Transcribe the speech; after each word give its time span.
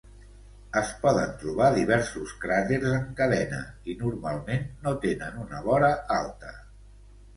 Es 0.79 0.87
poden 1.03 1.33
trobar 1.41 1.67
diversos 1.75 2.33
cràters 2.45 2.87
en 2.93 3.05
cadena 3.21 3.61
i 3.93 3.97
normalment 4.03 4.67
no 4.87 4.95
tenen 5.07 5.41
una 5.47 5.65
vora 5.69 5.93
alta. 6.21 6.57